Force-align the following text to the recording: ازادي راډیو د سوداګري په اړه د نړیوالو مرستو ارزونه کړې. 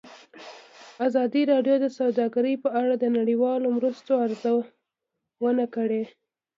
ازادي 1.07 1.41
راډیو 1.51 1.75
د 1.81 1.85
سوداګري 1.97 2.53
په 2.63 2.69
اړه 2.81 2.93
د 2.97 3.05
نړیوالو 3.17 3.67
مرستو 3.77 4.11
ارزونه 4.25 5.65
کړې. 5.75 6.03